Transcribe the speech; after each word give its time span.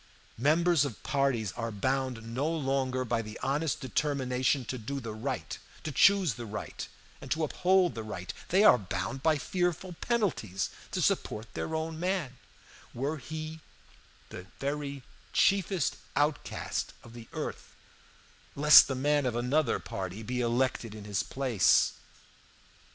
"Members 0.39 0.83
of 0.83 1.03
parties 1.03 1.51
are 1.51 1.69
bound 1.71 2.23
no 2.33 2.49
longer 2.49 3.05
by 3.05 3.21
the 3.21 3.39
honest 3.43 3.79
determination 3.81 4.65
to 4.65 4.79
do 4.79 4.99
the 4.99 5.13
right, 5.13 5.59
to 5.83 5.91
choose 5.91 6.33
the 6.33 6.47
right, 6.47 6.87
and 7.21 7.29
to 7.29 7.43
uphold 7.43 7.93
the 7.93 8.01
right 8.01 8.33
they 8.49 8.63
are 8.63 8.79
bound 8.79 9.21
by 9.21 9.37
fearful 9.37 9.93
penalties 10.01 10.71
to 10.89 11.03
support 11.03 11.53
their 11.53 11.75
own 11.75 11.99
man, 11.99 12.37
were 12.95 13.17
he 13.17 13.59
the 14.29 14.47
very 14.59 15.03
chiefest 15.33 15.97
outcast 16.15 16.93
of 17.03 17.13
the 17.13 17.27
earth, 17.33 17.75
lest 18.55 18.87
the 18.87 18.95
man 18.95 19.27
of 19.27 19.35
another 19.35 19.77
party 19.77 20.23
be 20.23 20.41
elected 20.41 20.95
in 20.95 21.03
his 21.05 21.21
place. 21.21 21.93